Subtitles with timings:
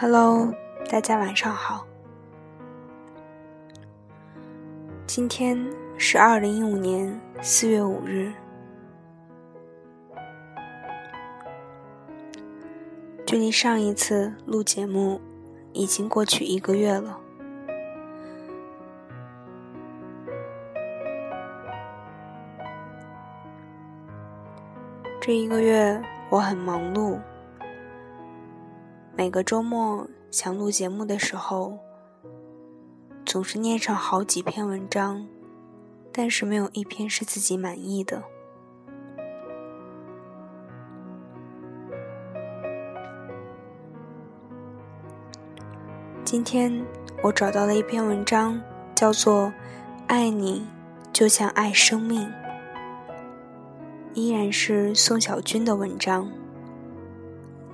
[0.00, 0.54] Hello，
[0.88, 1.84] 大家晚上好。
[5.08, 5.58] 今天
[5.96, 8.32] 是二零一五年四月五日，
[13.26, 15.20] 距离上一次录节目
[15.72, 17.18] 已经过去一个月了。
[25.20, 27.18] 这一个月我很忙碌。
[29.18, 31.76] 每个周末想录节目的时候，
[33.26, 35.26] 总是念上好几篇文章，
[36.12, 38.22] 但是没有一篇是自己满意的。
[46.24, 46.86] 今天
[47.20, 48.62] 我找到了一篇文章，
[48.94, 49.46] 叫做
[50.06, 50.64] 《爱你
[51.12, 52.20] 就像爱生命》，
[54.14, 56.30] 依然是宋小军的文章。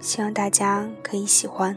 [0.00, 1.76] 希望大家可以喜欢。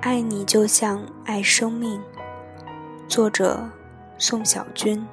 [0.00, 2.00] 爱你就像爱生命，
[3.08, 3.68] 作者
[4.18, 5.04] 宋小军。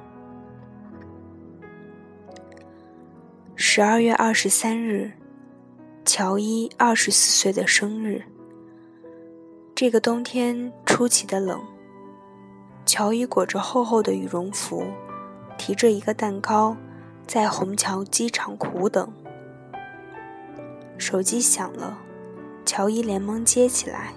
[3.56, 5.10] 十二月二十三日，
[6.04, 8.22] 乔伊二十四岁的生日。
[9.74, 11.60] 这个冬天出奇的冷，
[12.84, 14.84] 乔伊裹着厚厚的羽绒服，
[15.56, 16.76] 提着一个蛋糕。
[17.26, 19.10] 在虹桥机场苦等，
[20.98, 21.98] 手机响了，
[22.66, 24.12] 乔伊连忙接起来。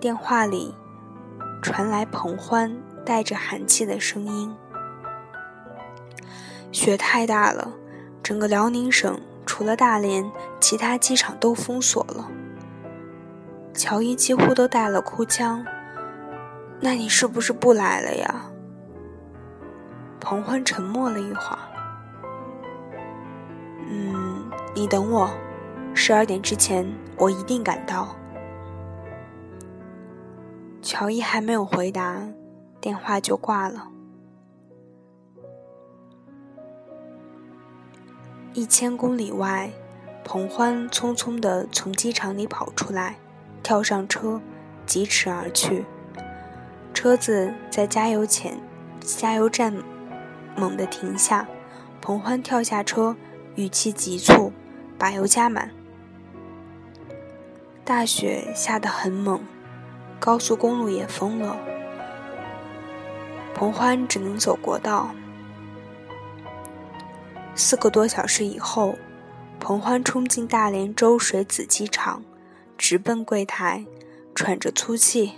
[0.00, 0.74] 电话里
[1.60, 2.74] 传来彭欢
[3.04, 4.54] 带着寒气的声音
[6.72, 7.74] ：“雪太大了，
[8.22, 12.30] 整个辽宁省除了大连，其他机场都封锁了。”
[13.74, 15.66] 乔伊几乎都带了哭腔
[16.80, 18.46] ：“那你是不是不来了呀？”
[20.18, 21.58] 彭欢沉默了一会儿。
[23.92, 25.28] 嗯，你等我，
[25.94, 26.86] 十二点之前
[27.18, 28.14] 我一定赶到。
[30.80, 32.22] 乔伊还没有回答，
[32.80, 33.88] 电话就挂了。
[38.54, 39.70] 一千公里外，
[40.24, 43.16] 彭欢匆匆地从机场里跑出来，
[43.62, 44.40] 跳上车，
[44.86, 45.84] 疾驰而去。
[46.94, 48.60] 车子在加油前，
[49.00, 49.74] 加油站
[50.56, 51.48] 猛地停下，
[52.00, 53.16] 彭欢跳下车。
[53.56, 54.52] 语气急促，
[54.98, 55.70] 把油加满。
[57.84, 59.40] 大雪下得很猛，
[60.18, 61.56] 高速公路也封了。
[63.54, 65.10] 彭欢只能走国道。
[67.54, 68.96] 四个多小时以后，
[69.58, 72.22] 彭欢冲进大连周水子机场，
[72.78, 73.84] 直奔柜台，
[74.34, 75.34] 喘着粗气：“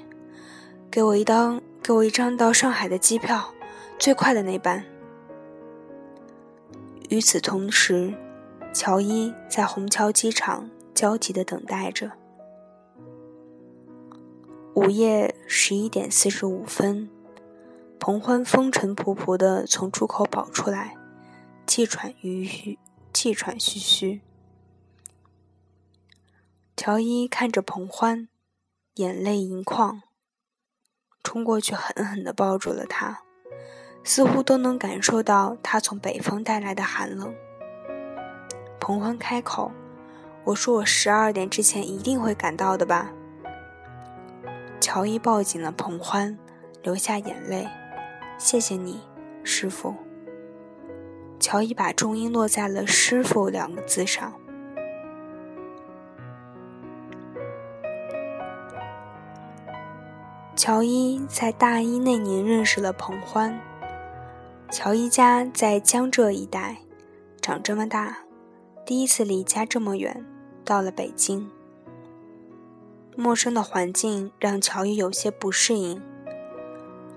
[0.89, 3.53] 给我一张，给我一张到上海的机票，
[3.99, 4.85] 最快的那班。”
[7.13, 8.15] 与此同时，
[8.73, 12.11] 乔伊在虹桥机场焦急地等待着。
[14.75, 17.11] 午夜十一点四十五分，
[18.01, 20.97] 彭欢风尘仆仆地从出口跑出来，
[21.67, 22.79] 气喘吁吁，
[23.13, 24.23] 气喘吁吁。
[26.75, 28.27] 乔伊看着彭欢，
[28.95, 30.01] 眼泪盈眶，
[31.23, 33.25] 冲过去狠狠地抱住了他。
[34.05, 37.35] 似乎都能感受到他从北方带来的寒冷。
[38.81, 39.71] 彭欢开口
[40.45, 43.13] ：“我说我十二点之前一定会赶到的吧。”
[44.81, 46.37] 乔伊抱紧了彭欢，
[46.83, 47.69] 流下眼泪
[48.39, 49.01] ：“谢谢你，
[49.45, 49.95] 师傅。”
[51.39, 54.33] 乔伊把重音落在了“师傅”两个字上。
[60.57, 63.59] 乔伊在大一那年认识了彭欢。
[64.73, 66.79] 乔伊家在江浙一带，
[67.43, 68.21] 长这么大，
[68.87, 70.25] 第一次离家这么远，
[70.65, 71.51] 到了北京。
[73.15, 76.01] 陌生的环境让乔伊有些不适应。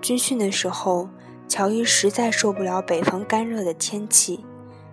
[0.02, 1.08] 军训的时候，
[1.48, 4.44] 乔伊实在受不了北方干热的天气，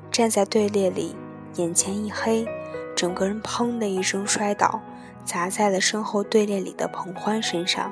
[0.10, 1.18] 站在队列里，
[1.56, 2.48] 眼前一黑，
[2.96, 4.80] 整个人砰的一声摔倒，
[5.26, 7.92] 砸在了身后队列里的彭欢身上。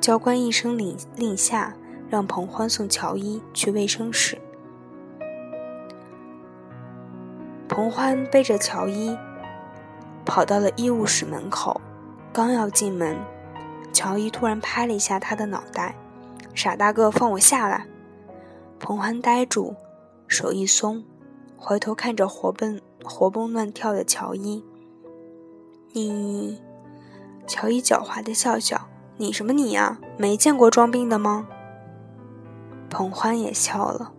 [0.00, 1.76] 教官一声令令下。
[2.08, 4.38] 让彭欢送乔伊去卫生室。
[7.68, 9.16] 彭欢背着乔伊
[10.24, 11.80] 跑到了医务室门口，
[12.32, 13.16] 刚要进门，
[13.92, 15.94] 乔伊突然拍了一下他的脑袋
[16.54, 17.86] ：“傻大个，放我下来！”
[18.80, 19.76] 彭欢呆住，
[20.26, 21.04] 手一松，
[21.56, 24.64] 回头看着活蹦活蹦乱跳的乔伊
[25.92, 26.60] ：“你……”
[27.46, 28.88] 乔伊狡猾的笑笑
[29.18, 29.98] ：“你什么你呀？
[30.16, 31.48] 没见过装病的吗？”
[32.90, 34.12] 彭欢也笑了。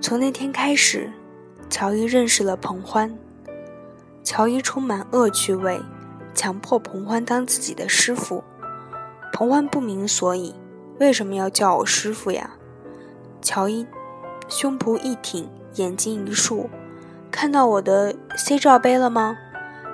[0.00, 1.10] 从那天开始，
[1.70, 3.16] 乔伊认识了彭欢。
[4.22, 5.80] 乔伊充满恶趣味，
[6.34, 8.42] 强迫彭欢当自己的师傅。
[9.32, 10.54] 彭欢不明所以，
[10.98, 12.50] 为什么要叫我师傅呀？
[13.42, 13.86] 乔伊
[14.48, 16.70] 胸脯一挺，眼睛一竖，
[17.30, 19.36] 看到我的 C 罩杯了吗？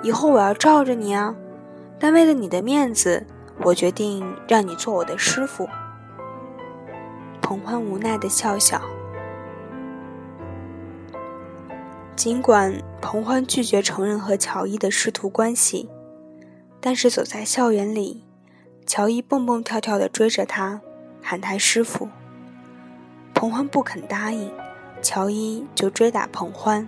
[0.03, 1.35] 以后我要罩着你啊！
[1.99, 3.25] 但为了你的面子，
[3.63, 5.67] 我决定让你做我的师傅。
[7.41, 8.81] 彭欢无奈的笑笑。
[12.15, 15.89] 尽管彭欢拒绝承认和乔伊的师徒关系，
[16.79, 18.23] 但是走在校园里，
[18.85, 20.81] 乔伊蹦蹦跳跳的追着他，
[21.21, 22.09] 喊他师傅。
[23.33, 24.51] 彭欢不肯答应，
[25.01, 26.87] 乔伊就追打彭欢。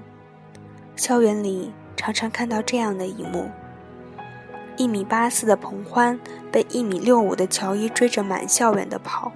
[0.95, 3.49] 校园里常常看到这样的一幕。
[4.77, 6.19] 一米八四的彭欢
[6.51, 9.31] 被一米六五的乔伊追着满校园的跑，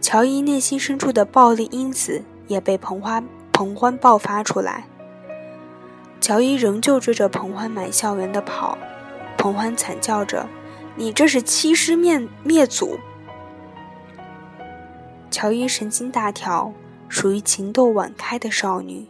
[0.00, 4.86] 乔伊内心深处的暴力因子也被彭欢彭欢爆发出来。
[6.20, 8.76] 乔伊仍旧追着彭欢满校园的跑，
[9.36, 10.48] 彭欢惨叫着
[10.96, 12.98] ：“你这是欺师灭灭祖！”
[15.30, 16.72] 乔伊神经大条，
[17.08, 19.06] 属于情窦晚开的少女。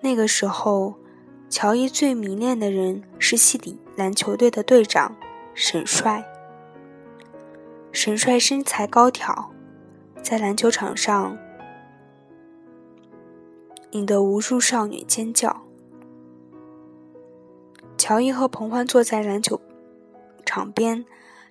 [0.00, 0.94] 那个时候。
[1.54, 5.16] 乔伊最迷恋的人是西里篮球队的队长
[5.54, 6.24] 沈帅。
[7.92, 9.50] 沈帅身材高挑，
[10.22, 11.36] 在篮球场上
[13.90, 15.62] 引得无数少女尖叫。
[17.98, 19.60] 乔伊和彭欢坐在篮球
[20.44, 21.04] 场边，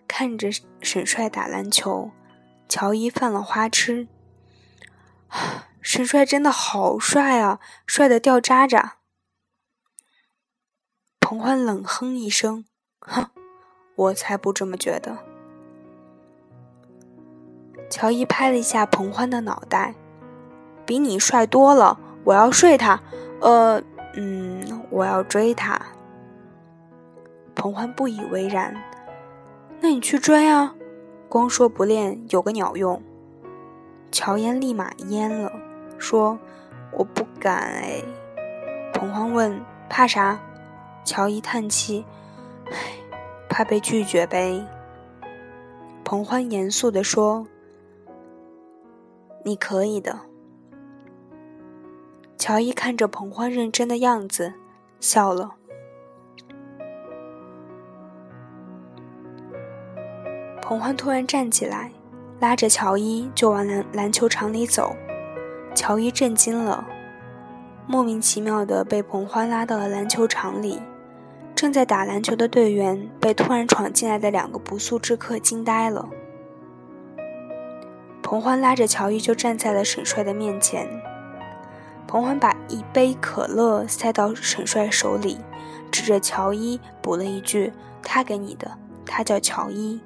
[0.07, 0.49] 看着
[0.81, 2.11] 沈帅打篮球。
[2.67, 4.07] 乔伊犯了花痴，
[5.81, 8.97] 沈帅真的好帅啊，帅的掉渣渣。
[11.31, 12.65] 彭欢冷哼一声
[12.99, 13.27] ：“哼，
[13.95, 15.19] 我才不这么觉得。”
[17.89, 19.95] 乔伊拍了一下彭欢的脑袋
[20.85, 23.01] ：“比你帅多了，我要睡他。
[23.39, 23.81] 呃，
[24.17, 25.81] 嗯，我要追他。”
[27.55, 28.75] 彭欢不以为然
[29.79, 30.75] ：“那你去追啊，
[31.29, 33.01] 光说不练有个鸟用。”
[34.11, 35.49] 乔嫣立马蔫了，
[35.97, 36.37] 说
[36.91, 38.03] ：“我不敢哎。”
[38.93, 40.37] 彭欢问：“怕啥？”
[41.03, 42.05] 乔伊叹气
[42.71, 42.75] ：“唉，
[43.49, 44.65] 怕被拒绝呗。”
[46.03, 47.47] 彭欢严肃地说
[49.45, 50.19] ：“你可以的。”
[52.37, 54.53] 乔伊看着彭欢认真的样子，
[54.99, 55.55] 笑了。
[60.61, 61.91] 彭欢突然站起来，
[62.39, 64.95] 拉着乔伊就往篮篮球场里走。
[65.75, 66.85] 乔伊震惊了，
[67.87, 70.81] 莫名其妙的被彭欢拉到了篮球场里。
[71.61, 76.09] 正在打篮球的队员被突然闯进来的两个不速之客惊呆了。
[78.23, 80.89] 彭欢拉着乔伊就站在了沈帅的面前。
[82.07, 85.37] 彭欢把一杯可乐塞到沈帅手里，
[85.91, 87.71] 指着乔伊补了一句
[88.01, 90.01] ：“他给你的，他叫乔伊。”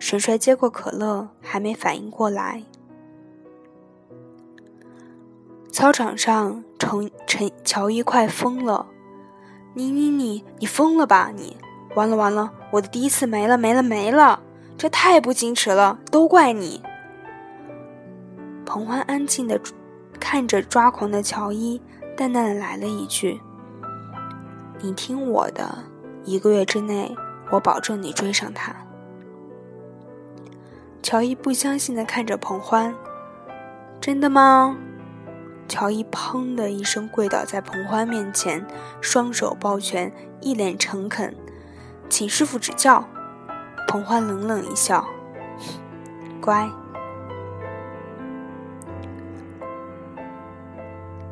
[0.00, 2.64] 沈帅接过可乐，还没反应过来。
[5.70, 8.88] 操场上，陈陈乔伊快疯了。
[9.76, 11.56] 你你你你疯了吧你！
[11.96, 14.40] 完了完了，我的第一次没了没了没了！
[14.78, 16.80] 这太不矜持了，都怪你！
[18.64, 19.60] 彭欢安静的
[20.20, 21.80] 看着抓狂的乔伊，
[22.16, 23.40] 淡淡的来了一句
[24.80, 25.76] ：“你听我的，
[26.24, 27.14] 一个月之内，
[27.50, 28.74] 我保证你追上他。”
[31.02, 32.94] 乔伊不相信的看着彭欢
[34.00, 34.76] ：“真的吗？”
[35.68, 38.64] 乔伊砰的一声跪倒在彭欢面前，
[39.00, 41.34] 双手抱拳，一脸诚恳
[42.08, 43.04] ：“请师傅指教。”
[43.88, 45.06] 彭欢冷冷一笑
[46.40, 46.70] ：“乖。”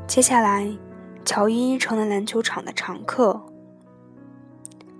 [0.07, 0.77] 接下来，
[1.25, 3.43] 乔伊成了篮球场的常客。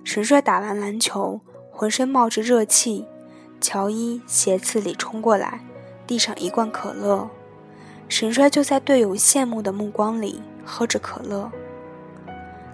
[0.05, 3.07] 神帅打完篮球，浑身冒着热气，
[3.61, 5.65] 乔伊斜刺里冲过来，
[6.07, 7.31] 递上一罐可乐。
[8.13, 11.51] 沈帅就在队友羡慕的目光里喝着可乐。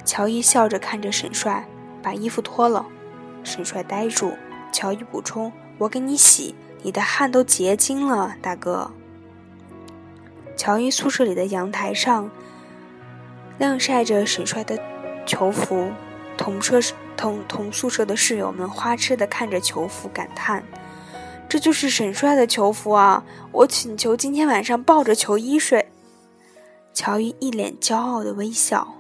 [0.04, 1.64] 乔伊笑着看着沈帅，
[2.02, 2.84] 把衣服脱了。
[3.44, 4.32] 沈帅呆住。
[4.72, 8.90] 乔伊补充：“我给你洗，你的汗都结晶了，大哥。”
[10.58, 12.28] 乔伊宿舍里的阳台上，
[13.58, 14.76] 晾晒着沈帅的
[15.24, 15.92] 球服。
[16.36, 16.80] 同舍
[17.16, 20.64] 同同宿舍的室友们花痴地看着球服，感叹。
[21.48, 23.24] 这就是沈帅的球服啊！
[23.52, 25.88] 我请求今天晚上抱着球衣睡。
[26.92, 28.94] 乔伊一脸骄傲的微笑。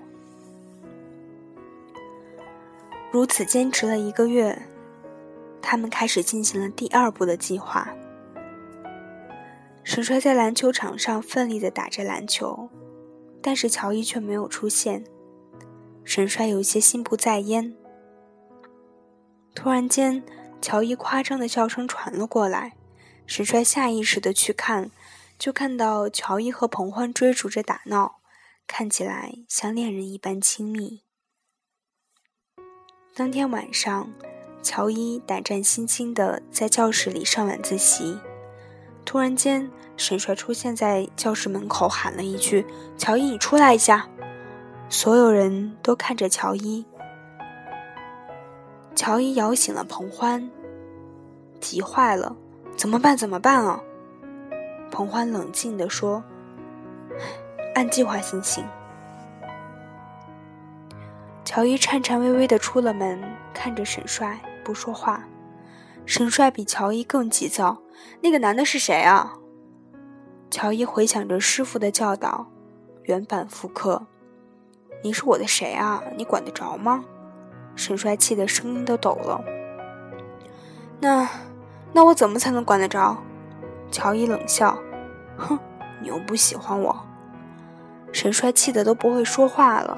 [3.10, 4.62] 如此坚持了一个月，
[5.60, 7.88] 他们开始进行了第二步的计划。
[9.84, 12.68] 沈帅在篮球场上奋力的打着篮球，
[13.42, 15.04] 但是乔伊却没有出现。
[16.04, 17.74] 沈帅有些心不在焉。
[19.54, 20.22] 突然间，
[20.60, 22.74] 乔伊夸张的笑声传了过来，
[23.26, 24.90] 沈帅下意识的去看，
[25.38, 28.20] 就看到乔伊和彭欢追逐着打闹，
[28.66, 31.02] 看起来像恋人一般亲密。
[33.14, 34.12] 当天晚上，
[34.62, 38.18] 乔伊胆战心惊的在教室里上晚自习。
[39.04, 42.66] 突然间，沈帅出现在教室门口，喊了一句
[42.98, 44.08] ：“乔伊，你出来一下！”
[44.90, 46.84] 所有人都看着乔伊。
[48.98, 50.50] 乔伊摇醒了彭欢，
[51.60, 52.34] 急坏了
[52.76, 53.16] ：“怎么办？
[53.16, 53.80] 怎么办啊？”
[54.90, 56.20] 彭欢冷静地说
[57.76, 58.64] ：“按计划行行。”
[61.46, 63.22] 乔伊颤颤巍巍地出了门，
[63.54, 65.22] 看着沈帅，不说话。
[66.04, 67.80] 沈帅比乔伊更急躁。
[68.20, 69.38] 那个男的是谁啊？
[70.50, 72.48] 乔伊回想着师傅的教导，
[73.04, 74.04] 原版复刻。
[75.04, 76.02] 你是我的谁啊？
[76.16, 77.04] 你管得着吗？
[77.78, 79.40] 沈帅气的声音都抖了。
[80.98, 81.28] 那，
[81.92, 83.16] 那我怎么才能管得着？
[83.92, 84.76] 乔伊冷笑，
[85.36, 85.56] 哼，
[86.02, 86.94] 你又不喜欢我。
[88.12, 89.96] 沈帅气的都不会说话了。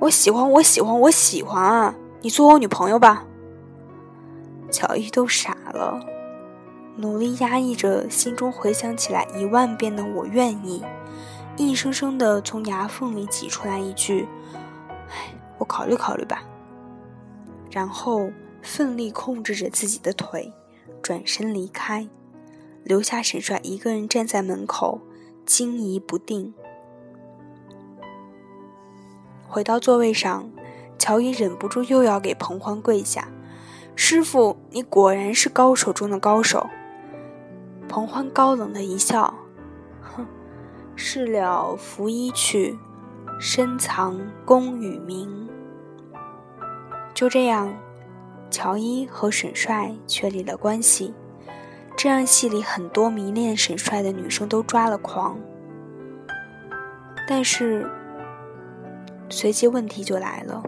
[0.00, 1.94] 我喜欢，我喜欢，我喜欢啊！
[2.20, 3.24] 你做我女朋友吧。
[4.70, 6.00] 乔伊都傻了。
[6.96, 10.84] 努力压抑着心中回想起来一万遍的“我愿意”，
[11.58, 14.28] 硬生生的从牙缝里挤出来一句
[15.10, 16.42] ：“哎，我考虑考虑吧。”
[17.74, 18.30] 然后
[18.62, 20.52] 奋力控制着自己的腿，
[21.02, 22.08] 转身离开，
[22.84, 25.00] 留下沈帅一个人站在门口，
[25.44, 26.54] 惊疑不定。
[29.48, 30.48] 回到座位上，
[31.00, 33.26] 乔伊忍不住又要给彭欢跪下
[33.96, 36.70] ：“师傅，你果然是高手中的高手。”
[37.90, 39.34] 彭欢高冷的一笑，
[40.00, 40.24] 哼，
[40.94, 42.78] 事了拂衣去，
[43.40, 45.48] 深藏功与名。
[47.14, 47.72] 就这样，
[48.50, 51.14] 乔伊和沈帅确立了关系，
[51.96, 55.38] 这让戏里很多迷恋沈帅的女生都抓了狂。
[57.28, 57.88] 但是，
[59.30, 60.62] 随即问题就来了。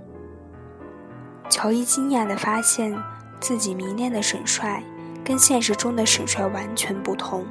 [1.50, 2.96] 乔伊惊讶地发现
[3.40, 4.82] 自己迷恋的沈帅。
[5.24, 7.44] 跟现实中的沈帅完全不同，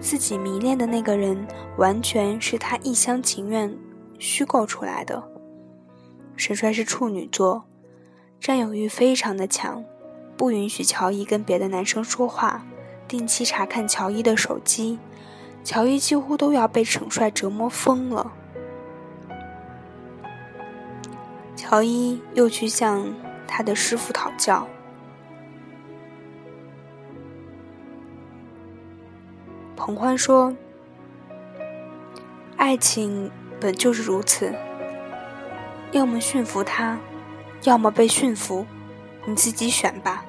[0.00, 3.76] 自己迷恋的那个人完全是他一厢情愿
[4.18, 5.22] 虚构出来的。
[6.34, 7.62] 沈帅是处女座，
[8.40, 9.84] 占有欲非常的强，
[10.34, 12.64] 不允许乔伊跟别的男生说话，
[13.06, 14.98] 定期查看乔伊的手机，
[15.62, 18.32] 乔伊几乎都要被沈帅折磨疯了。
[21.54, 23.14] 乔伊又去向
[23.46, 24.66] 他的师傅讨教。
[29.76, 30.56] 彭欢说
[32.56, 33.30] ：“爱情
[33.60, 34.54] 本就是如此，
[35.92, 36.98] 要么驯服他，
[37.64, 38.66] 要么被驯服，
[39.26, 40.24] 你自己选吧。”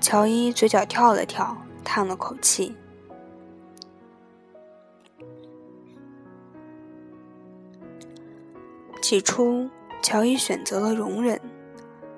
[0.00, 2.74] 乔伊嘴角跳了跳，叹了口气。
[9.00, 9.68] 起初，
[10.02, 11.40] 乔伊选择了容忍，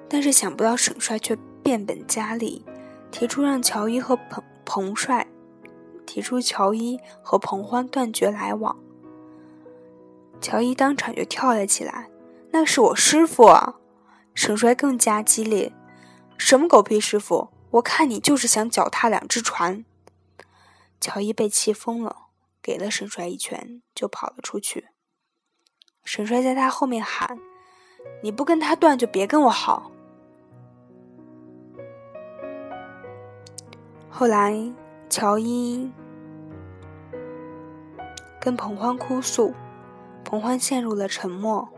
[0.09, 2.65] 但是想不到沈帅却变本加厉，
[3.11, 5.27] 提出让乔伊和彭彭帅。
[6.07, 8.77] 提出乔伊和彭欢断绝来往，
[10.41, 12.09] 乔伊当场就跳了起来
[12.55, 13.75] ：“那是我师傅啊！”
[14.33, 15.73] 沈帅更加激烈
[16.39, 17.51] ：“什么狗屁师傅！
[17.73, 19.85] 我看你就是想脚踏两只船。”
[21.01, 22.29] 乔伊被气疯了，
[22.63, 24.87] 给了沈帅一拳就跑了出去。
[26.05, 27.41] 沈帅在他后面喊
[28.23, 29.91] ：“你不跟他断，就别跟我好。”
[34.09, 34.73] 后来。
[35.11, 35.89] 乔伊
[38.41, 39.55] 跟彭欢哭诉，
[40.25, 41.69] 彭欢陷入了沉默。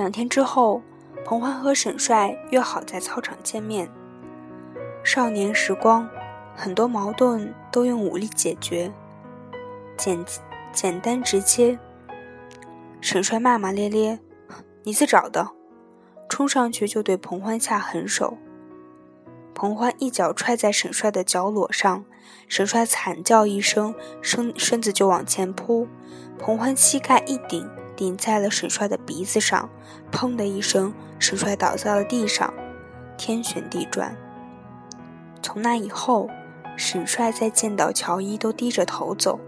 [0.00, 0.80] 两天之后，
[1.26, 3.86] 彭欢和沈帅约好在操场见面。
[5.04, 6.08] 少年时光，
[6.56, 8.90] 很多矛盾都用武力解决，
[9.98, 10.24] 简
[10.72, 11.78] 简单直接。
[13.02, 14.18] 沈帅骂骂咧咧
[14.84, 15.50] ：“你自找的。”
[16.30, 18.38] 冲上去就对彭欢下狠手，
[19.54, 22.06] 彭欢一脚踹在沈帅的脚裸上，
[22.48, 25.86] 沈帅惨叫一声，身身子就往前扑，
[26.38, 27.68] 彭欢膝盖一顶，
[28.00, 29.68] 顶在了沈帅的鼻子上，
[30.10, 32.50] 砰的一声，沈帅倒在了地上，
[33.18, 34.16] 天旋地转。
[35.42, 36.30] 从那以后，
[36.78, 39.38] 沈帅再见到乔伊都低着头走。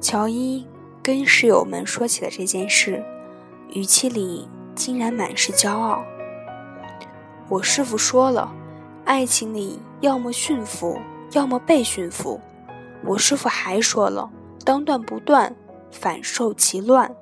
[0.00, 0.66] 乔伊
[1.02, 3.04] 跟室友们说起了这件事，
[3.74, 4.48] 语气里。
[4.74, 6.04] 竟然满是骄傲。
[7.48, 8.52] 我师傅说了，
[9.06, 11.00] 爱情里要么驯服，
[11.32, 12.38] 要么被驯服。
[13.02, 14.30] 我师傅还说了，
[14.66, 15.56] 当断不断，
[15.96, 17.16] 反受其乱。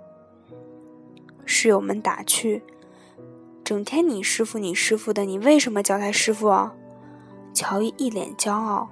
[1.46, 2.62] 室友们打趣
[3.64, 6.74] ：“整天你师傅你师傅的，你为什么叫他师傅啊？”
[7.54, 8.90] 乔伊一脸骄傲：“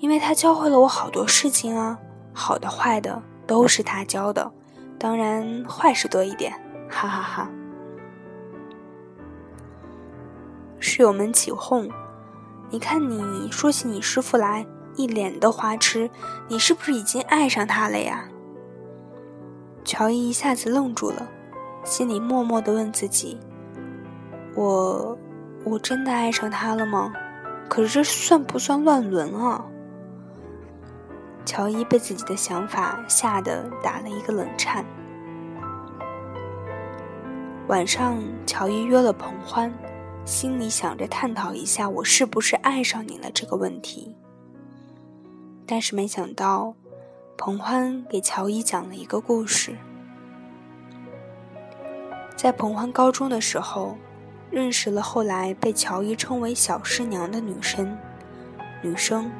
[0.00, 1.98] 因为他教会了我好多事情啊，
[2.32, 4.50] 好的坏的都是他教的，
[4.98, 6.52] 当然坏事多一点。”
[6.88, 7.50] 哈哈哈。
[10.80, 11.88] 室友们起哄
[12.70, 16.10] ：“你看你说起你师傅来，一脸的花痴，
[16.48, 18.28] 你是不是已经爱上他了呀？”
[19.84, 21.28] 乔伊一下子愣住了，
[21.84, 23.38] 心里默默的问自己
[24.54, 25.18] ：“我，
[25.64, 27.12] 我真的爱上他了吗？
[27.68, 29.64] 可是这算不算乱伦啊？”
[31.44, 34.84] 乔伊被自己的想法吓得打了一个冷颤。
[37.66, 39.72] 晚上，乔伊约了彭欢，
[40.24, 44.14] 心里想着探讨一下我是不是爱上你了这个问题。
[45.66, 46.74] 但是没想到。
[47.36, 49.76] 彭欢给乔伊讲了一个故事。
[52.36, 53.96] 在彭欢高中的时候，
[54.50, 57.96] 认识了后来被乔伊称为“小师娘”的女生，
[58.82, 59.30] 女生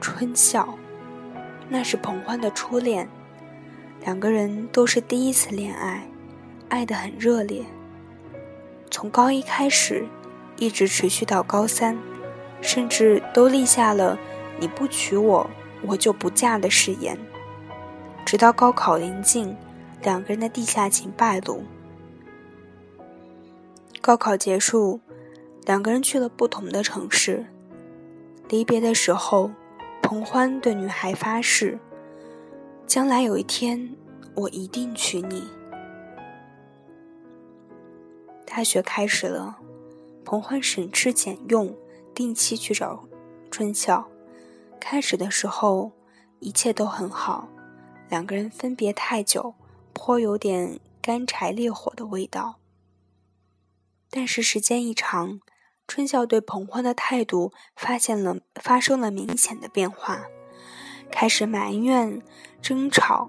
[0.00, 0.78] 春笑，
[1.68, 3.08] 那是彭欢的初恋，
[4.04, 6.06] 两个人都是第一次恋爱，
[6.68, 7.64] 爱得很热烈。
[8.90, 10.06] 从高一开始，
[10.56, 11.98] 一直持续到高三，
[12.60, 14.18] 甚至都立下了
[14.60, 15.48] “你不娶我”。
[15.86, 17.18] 我就不嫁的誓言，
[18.24, 19.56] 直到高考临近，
[20.02, 21.62] 两个人的地下情败露。
[24.00, 25.00] 高考结束，
[25.66, 27.46] 两个人去了不同的城市。
[28.48, 29.50] 离别的时候，
[30.02, 31.78] 彭欢对女孩发誓
[32.86, 33.94] ：“将来有一天，
[34.34, 35.44] 我一定娶你。”
[38.46, 39.58] 大学开始了，
[40.24, 41.76] 彭欢省吃俭用，
[42.14, 43.04] 定期去找
[43.50, 44.08] 春笑。
[44.78, 45.92] 开始的时候，
[46.40, 47.48] 一切都很好，
[48.08, 49.54] 两个人分别太久，
[49.92, 52.56] 颇有点干柴烈火的味道。
[54.10, 55.40] 但是时间一长，
[55.86, 60.24] 春笑对彭欢的态度发现了发生了明显的变化，
[61.10, 62.22] 开始埋怨、
[62.62, 63.28] 争吵，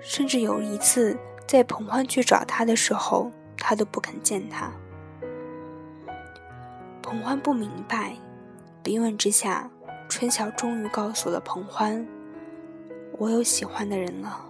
[0.00, 1.16] 甚至有一次
[1.46, 4.72] 在彭欢去找他的时候，他都不肯见他。
[7.02, 8.16] 彭欢不明白，
[8.82, 9.70] 逼问之下。
[10.10, 12.04] 春晓终于告诉了彭欢
[13.16, 14.44] ：“我有喜欢的人了。”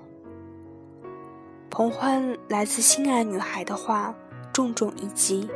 [1.68, 4.12] 彭欢来自心爱女孩的话
[4.52, 5.48] 重重一击，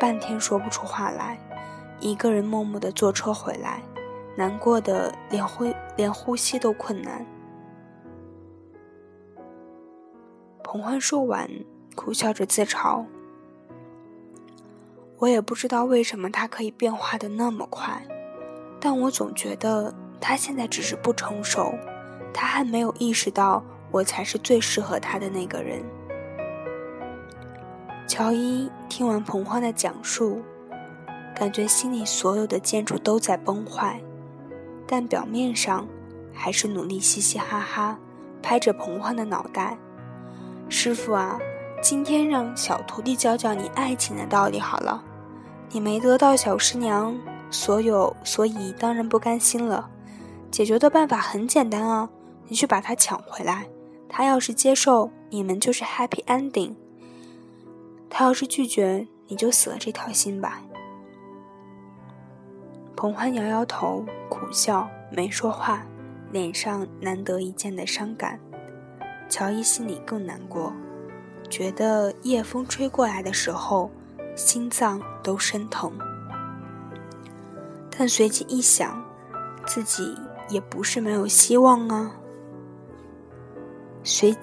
[0.00, 1.38] 半天说不出话来，
[2.00, 3.80] 一个人默默地坐车回来，
[4.36, 7.24] 难过的连呼连呼吸都困难。
[10.64, 11.48] 彭欢说完，
[11.94, 13.06] 苦笑着自嘲
[15.18, 18.02] ：“我也不知道为什么他可以变化的那么快。”
[18.80, 21.74] 但我总觉得他现在只是不成熟，
[22.32, 25.82] 他还没有意识到我才是最适合他的那个人。
[28.06, 30.40] 乔伊听完彭欢的讲述，
[31.36, 34.00] 感觉心里所有的建筑都在崩坏，
[34.86, 35.86] 但表面上
[36.32, 37.98] 还是努力嘻嘻哈哈，
[38.42, 39.76] 拍着彭欢的脑袋
[40.68, 41.38] ：“师傅啊，
[41.82, 45.04] 今天让小徒弟教教你爱情的道理好了，
[45.70, 47.14] 你没得到小师娘。”
[47.50, 49.90] 所有，所以当然不甘心了。
[50.50, 52.08] 解决的办法很简单啊，
[52.48, 53.66] 你去把他抢回来。
[54.08, 56.74] 他要是接受，你们就是 happy ending；
[58.08, 60.60] 他要是拒绝，你就死了这条心吧。
[62.96, 65.86] 彭欢摇摇头，苦笑，没说话，
[66.32, 68.38] 脸上难得一见的伤感。
[69.28, 70.72] 乔伊心里更难过，
[71.48, 73.88] 觉得夜风吹过来的时候，
[74.34, 75.92] 心脏都生疼。
[78.00, 79.04] 但随即一想，
[79.66, 80.16] 自己
[80.48, 82.16] 也不是没有希望啊。
[84.02, 84.34] 随，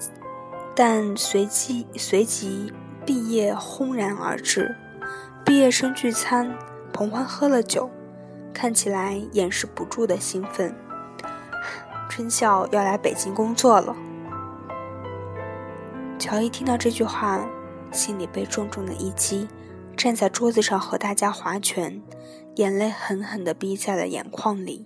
[0.76, 2.72] 但随即随即
[3.04, 4.72] 毕业轰然而至，
[5.44, 6.56] 毕业生聚餐，
[6.92, 7.90] 彭欢喝了酒，
[8.54, 10.72] 看起来掩饰不住的兴奋。
[12.08, 13.96] 春笑要来北京工作了。
[16.16, 17.44] 乔伊听到这句话，
[17.90, 19.48] 心里被重重的一击，
[19.96, 22.00] 站在桌子上和大家划拳。
[22.58, 24.84] 眼泪狠狠地逼在了眼眶里。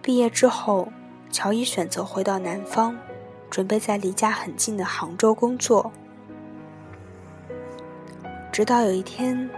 [0.00, 0.88] 毕业之后，
[1.30, 2.96] 乔伊选择回到南方，
[3.50, 5.92] 准备在离家很近的杭州工作。
[8.50, 9.50] 直到有一天，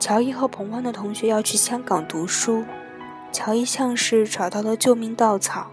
[0.00, 2.64] 乔伊和彭欢的同学要去香港读书，
[3.30, 5.70] 乔伊像是找到了救命稻草，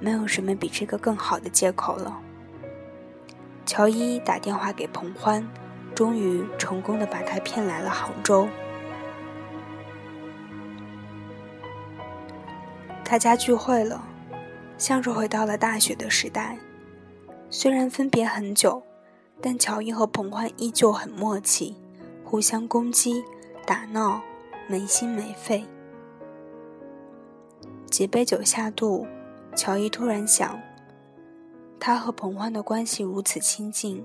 [0.00, 2.18] 没有什么比这个更好的借口了。
[3.64, 5.48] 乔伊打电话给彭欢。
[5.94, 8.48] 终于成功的把他骗来了杭州。
[13.04, 14.02] 大家聚会了，
[14.76, 16.58] 像是回到了大学的时代。
[17.48, 18.82] 虽然分别很久，
[19.40, 21.76] 但乔伊和彭欢依旧很默契，
[22.24, 23.22] 互相攻击、
[23.64, 24.20] 打闹，
[24.66, 25.64] 没心没肺。
[27.86, 29.06] 几杯酒下肚，
[29.54, 30.58] 乔伊突然想：
[31.78, 34.04] 他和彭欢的关系如此亲近，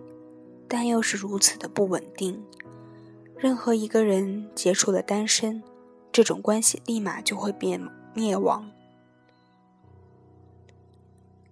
[0.70, 2.42] 但又是如此的不稳定。
[3.36, 5.64] 任何一个人结束了单身，
[6.12, 7.82] 这种关系立马就会变
[8.14, 8.70] 灭亡。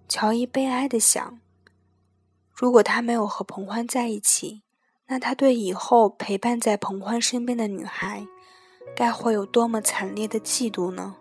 [0.06, 1.40] 乔伊悲哀的想：
[2.54, 4.62] 如果他没有和彭欢在一起，
[5.06, 8.26] 那他对以后陪伴在彭欢身边的女孩，
[8.94, 11.16] 该会有多么惨烈的嫉妒呢？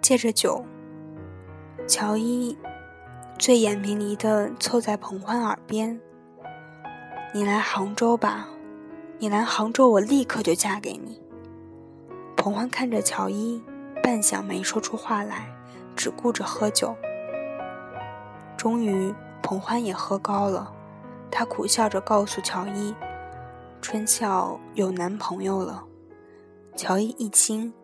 [0.00, 0.64] 借着酒，
[1.86, 2.56] 乔伊
[3.42, 6.00] 醉眼迷离的凑在彭欢耳边
[7.34, 8.46] ：“你来杭州吧，
[9.18, 11.20] 你来杭州，我立刻就嫁给你。”
[12.38, 13.60] 彭欢看着乔伊，
[14.00, 15.52] 半晌没说出话来，
[15.96, 16.94] 只顾着喝酒。
[18.56, 20.72] 终于，彭欢也喝高了，
[21.28, 22.94] 他苦笑着告诉乔伊
[23.82, 25.82] ：“春笑有男朋友了。”
[26.78, 27.74] 乔伊一惊。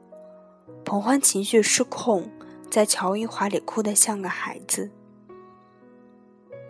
[0.84, 2.30] 彭欢情绪失控，
[2.70, 4.92] 在乔伊怀里哭得像个孩子。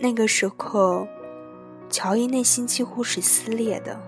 [0.00, 1.08] 那个时刻，
[1.90, 4.00] 乔伊内心几乎是撕裂的，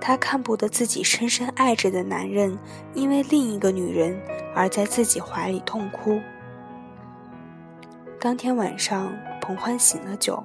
[0.00, 2.58] 他看不得自己深深爱着的男人
[2.92, 4.20] 因为另一个女人
[4.52, 6.20] 而在自己怀里痛哭。
[8.18, 10.42] 当天晚上，彭欢醒了酒，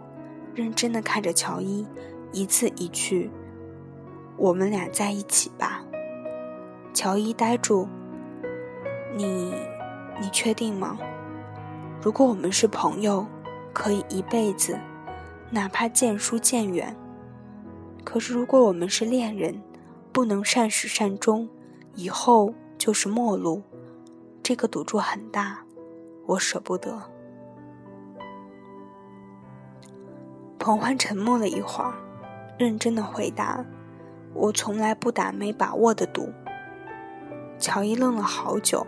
[0.54, 1.88] 认真的看着乔伊，
[2.32, 3.32] 一字一句
[4.38, 5.84] ：“我们俩在一起吧。”
[6.94, 7.88] 乔伊呆住。
[9.16, 9.56] 你，
[10.22, 11.00] 你确定吗？
[12.00, 13.26] 如果我们是朋友，
[13.74, 14.80] 可以一辈子，
[15.50, 16.96] 哪怕渐疏渐远。
[18.04, 19.62] 可是如果我们是恋人，
[20.12, 21.50] 不能善始善终，
[21.96, 23.62] 以后就是陌路。
[24.44, 25.64] 这个赌注很大，
[26.26, 27.02] 我舍不得。
[30.58, 31.94] 彭欢沉默了一会儿，
[32.58, 33.66] 认真的回答
[34.34, 36.30] ：“我从来不打没把握的赌。”
[37.58, 38.86] 乔伊愣了好久。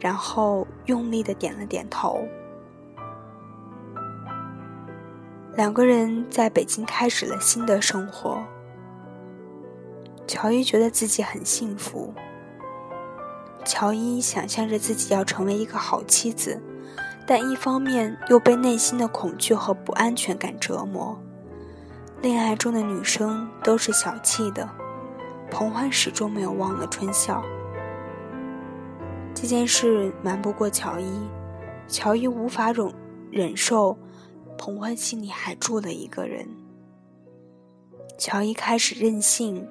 [0.00, 2.26] 然后用力的点了点头。
[5.54, 8.42] 两个人在北京开始了新的生活。
[10.26, 12.14] 乔伊觉得自己很幸福。
[13.64, 16.58] 乔伊想象着自己要成为一个好妻子，
[17.26, 21.20] 但一方面又被内心的恐惧和不安全感折磨。
[22.22, 24.66] 恋爱中的女生都是小气的，
[25.50, 27.44] 彭欢始终没有忘了春笑。
[29.34, 31.12] 这件事瞒不过乔伊，
[31.86, 32.90] 乔伊无法忍
[33.30, 33.98] 忍受，
[34.56, 36.48] 彭欢心里还住了一个人。
[38.18, 39.66] 乔伊开始任性，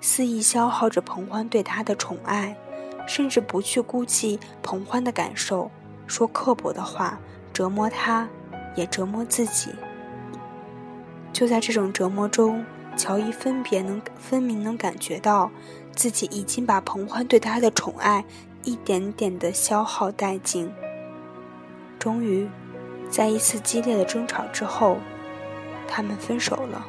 [0.00, 2.56] 肆意消耗着彭欢对他的宠爱，
[3.06, 5.70] 甚至不去估计彭欢的感受，
[6.06, 7.20] 说刻薄的话，
[7.52, 8.28] 折磨他，
[8.74, 9.70] 也折磨自己。
[11.32, 12.64] 就在这种折磨中，
[12.96, 15.50] 乔伊分别能分明能感觉到，
[15.94, 18.24] 自己已经把彭欢对他的宠爱。
[18.64, 20.72] 一点点的消耗殆尽。
[21.98, 22.48] 终于，
[23.12, 24.96] 在一次激烈的争吵之后，
[25.86, 26.86] 他们分手了。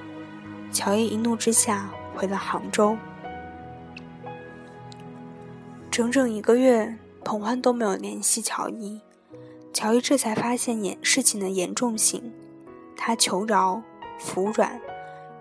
[0.71, 2.95] 乔伊一怒之下回了杭州。
[5.91, 9.01] 整整一个月，彭欢都没有联系乔伊。
[9.73, 12.31] 乔伊这才发现严事情的严重性，
[12.95, 13.81] 他求饶、
[14.17, 14.79] 服软，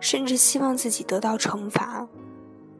[0.00, 2.08] 甚至希望自己得到惩罚，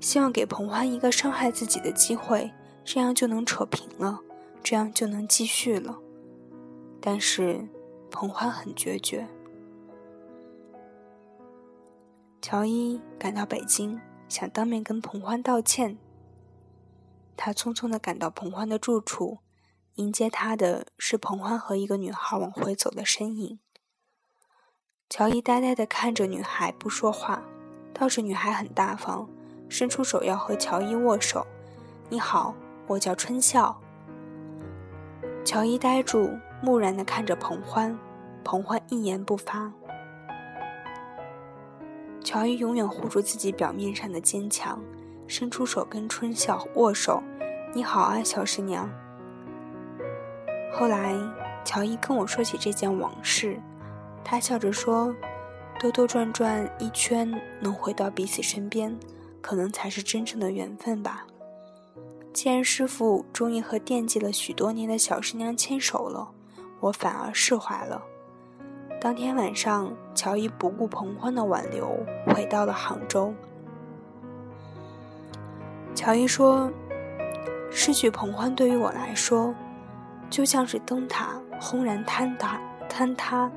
[0.01, 2.51] 希望给彭欢一个伤害自己的机会。
[2.85, 4.19] 这样就能扯平了，
[4.61, 5.97] 这样就能继续了。
[7.01, 7.69] 但是
[8.13, 9.27] 彭欢很决绝。
[12.41, 13.99] 乔伊赶到北京，
[14.29, 15.99] 想当面跟彭欢道歉。
[17.37, 19.39] 他匆匆的赶到彭欢的住处，
[19.95, 23.59] 迎接他的是彭欢和一个女孩往回走的身影。
[25.09, 27.43] 乔伊呆呆的看着女孩，不说话。
[27.95, 29.29] 倒是女孩很大方，
[29.69, 31.47] 伸出手要和乔伊握手。
[32.11, 32.55] 你好。
[32.89, 33.81] 我叫春笑。
[35.45, 36.31] 乔伊呆住，
[36.63, 37.99] 木然的看着彭欢，
[38.45, 39.73] 彭欢一言不发。
[42.23, 44.81] 乔伊永远护住自己表面上的坚强，
[45.27, 47.21] 伸出手跟春笑握手
[47.75, 48.89] ：“你好啊，小师娘。”
[50.73, 51.17] 后来，
[51.65, 53.61] 乔伊跟我说起这件往事，
[54.23, 55.13] 他笑着说
[55.81, 57.29] ：“兜兜转转一圈，
[57.61, 58.97] 能回到彼此身边，
[59.41, 61.27] 可能才是真正的缘分吧。”
[62.33, 66.31] 既然师傅终于和惦记了许多年的小师娘牵手了，
[66.83, 68.03] 我反而释怀了。
[69.01, 73.33] 当天晚上，乔伊不顾彭欢的挽留，回到了杭州。
[75.95, 76.73] 乔伊说
[77.71, 79.55] ：“失去彭欢对于我来说，
[80.29, 83.49] 就像是灯塔轰然坍塌，坍塌，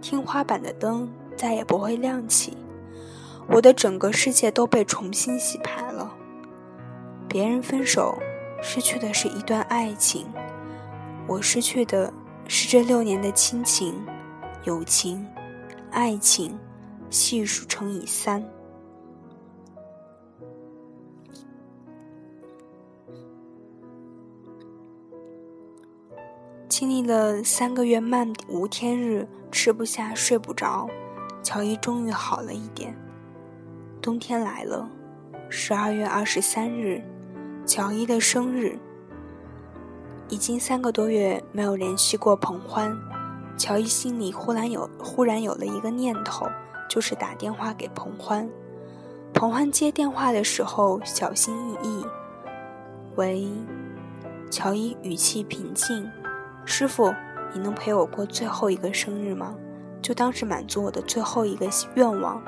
[0.00, 2.56] 天花板的灯再也不会亮起，
[3.46, 6.12] 我的整个世界都被重新洗牌了。
[7.28, 8.18] 别人分手，
[8.60, 10.26] 失去的是一段爱情，
[11.28, 12.12] 我失去的
[12.46, 13.94] 是这六年的亲情。”
[14.64, 15.26] 友情、
[15.90, 16.56] 爱情，
[17.10, 18.40] 系数乘以三。
[26.68, 30.88] 经历了三个月漫无天日、吃不下、睡不着，
[31.42, 32.96] 乔伊终于好了一点。
[34.00, 34.88] 冬天来了，
[35.50, 37.02] 十二月二十三日，
[37.66, 38.78] 乔伊的生日。
[40.32, 42.98] 已经三个多月没有联系过彭欢。
[43.58, 46.46] 乔伊心里忽然有忽然有了一个念头，
[46.88, 48.48] 就是打电话给彭欢。
[49.34, 52.06] 彭欢接电话的时候小心翼翼
[53.16, 53.46] ：“喂。”
[54.50, 56.10] 乔伊语气平静
[56.64, 57.14] ：“师傅，
[57.52, 59.54] 你能陪我过最后一个生日吗？
[60.00, 62.42] 就当是满足我的最后一个愿望。”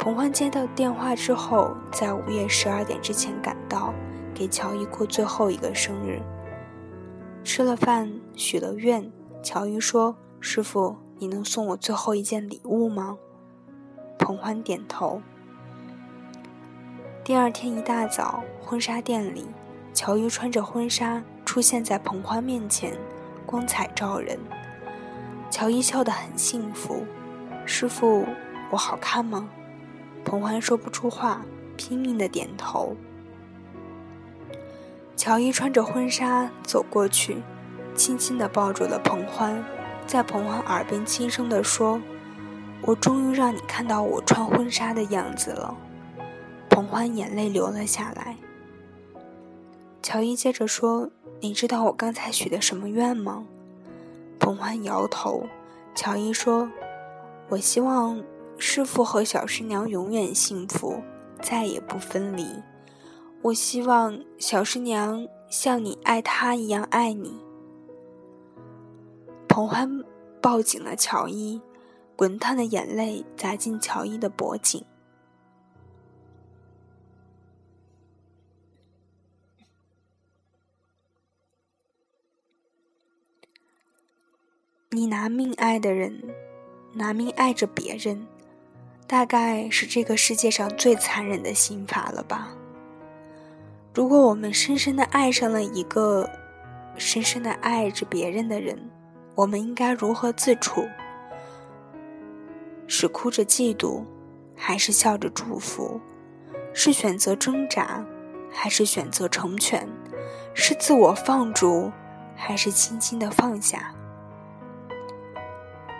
[0.00, 3.92] 彭欢接到电话之后，在午夜十二点之前赶到，
[4.34, 6.20] 给乔伊过最后一个生日。
[7.44, 9.10] 吃了饭，许了愿。
[9.42, 13.18] 乔伊说：“师傅，你能送我最后一件礼物吗？”
[14.18, 15.20] 彭欢点头。
[17.24, 19.46] 第二天一大早，婚纱店里，
[19.92, 22.96] 乔伊穿着婚纱出现在彭欢面前，
[23.44, 24.38] 光彩照人。
[25.50, 27.04] 乔伊笑得很幸福
[27.66, 28.24] ：“师傅，
[28.70, 29.48] 我好看吗？”
[30.24, 31.44] 彭欢说不出话，
[31.76, 32.96] 拼命的点头。
[35.16, 37.42] 乔伊穿着婚纱走过去。
[37.94, 39.62] 轻轻地抱住了彭欢，
[40.06, 42.00] 在彭欢耳边轻声地说
[42.80, 45.76] ：“我终于让你看到我穿婚纱的样子了。”
[46.70, 48.38] 彭欢眼泪流了下来。
[50.02, 53.44] 乔伊接着说：“你知道我刚才许的什么愿吗？”
[54.40, 55.46] 彭欢摇头。
[55.94, 56.70] 乔伊说
[57.50, 58.24] ：“我希望
[58.56, 61.02] 师傅和小师娘永远幸福，
[61.42, 62.46] 再也不分离。
[63.42, 67.40] 我希望小师娘像你爱他一样爱你。”
[69.48, 70.02] 彭欢
[70.40, 71.60] 抱紧了乔伊，
[72.16, 74.84] 滚烫的眼泪砸进乔伊的脖颈。
[84.90, 86.22] 你拿命爱的人，
[86.92, 88.26] 拿命爱着别人，
[89.06, 92.54] 大概是这个世界上最残忍的刑罚了吧？
[93.94, 96.28] 如果我们深深的爱上了一个，
[96.96, 98.78] 深深的爱着别人的人。
[99.34, 100.86] 我们应该如何自处？
[102.86, 104.04] 是哭着嫉妒，
[104.54, 106.00] 还是笑着祝福？
[106.74, 108.04] 是选择挣扎，
[108.50, 109.88] 还是选择成全？
[110.54, 111.90] 是自我放逐，
[112.34, 113.94] 还是轻轻的放下？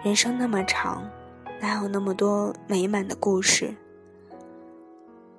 [0.03, 1.09] 人生那么长，
[1.61, 3.75] 哪有那么多美满的故事？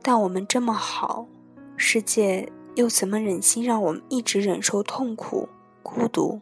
[0.01, 1.27] 但我们这么好，
[1.75, 5.49] 世界又怎么忍心让我们一直忍受痛苦、
[5.81, 6.39] 孤独？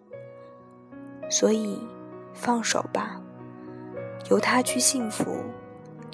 [1.29, 1.79] 所以，
[2.33, 3.21] 放手吧，
[4.29, 5.37] 由他去幸福，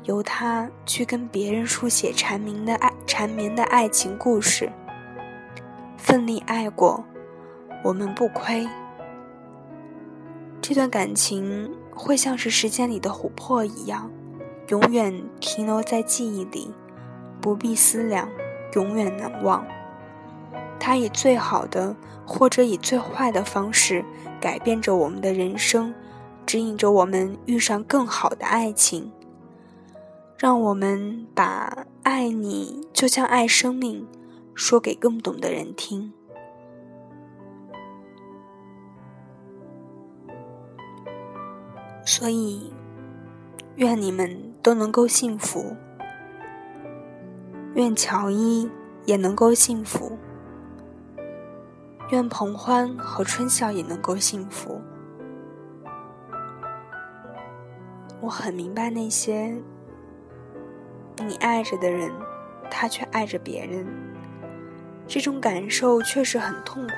[0.03, 4.71] 由他去跟别人书写缠绵的爱、缠绵的爱情故事。
[5.97, 7.03] 奋力爱过，
[7.83, 8.67] 我们不亏。
[10.61, 14.11] 这段感情会像是时间里的琥珀一样，
[14.67, 16.71] 永远停留在记忆里，
[17.41, 18.29] 不必思量，
[18.77, 19.65] 永远难忘。
[20.79, 21.95] 他以最好的，
[22.27, 24.05] 或者以最坏的方式。
[24.39, 25.91] 改变着我们的人生，
[26.45, 29.11] 指引着我们遇上更好的爱情。
[30.37, 34.07] 让我们把“爱你就像爱生命”
[34.53, 36.13] 说给更懂的人听。
[42.05, 42.71] 所以，
[43.77, 45.75] 愿你们都能够幸福，
[47.75, 48.69] 愿乔伊
[49.05, 50.17] 也能够幸福。
[52.11, 54.81] 愿彭欢和春笑也能够幸福。
[58.21, 59.55] 我很明白那些
[61.17, 62.11] 你爱着的人，
[62.69, 63.85] 他却爱着别人，
[65.05, 66.93] 这种感受确实很痛苦。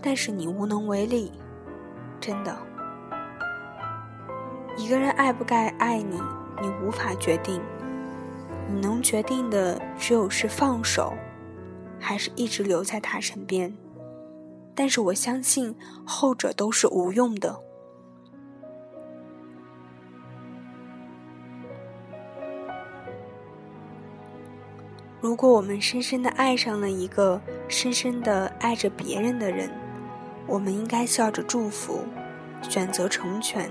[0.00, 1.32] 但是你无能为力，
[2.20, 2.56] 真的。
[4.76, 6.20] 一个人爱不该爱你，
[6.60, 7.60] 你无法决定。
[8.68, 11.12] 你能决定的只有是放手。
[12.00, 13.74] 还是一直留在他身边。
[14.74, 15.74] 但是我相信
[16.04, 17.58] 后者都是无用的。
[25.18, 29.70] 如果我们深深的爱上了一个深深的爱着别人的人，
[30.46, 32.00] 我们应该笑着祝福，
[32.60, 33.70] 选择成全，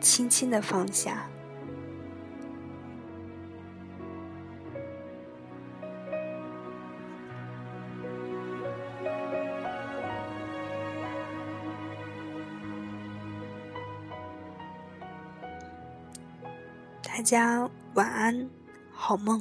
[0.00, 1.26] 轻轻的放下。
[17.16, 18.50] 大家晚安，
[18.90, 19.40] 好梦。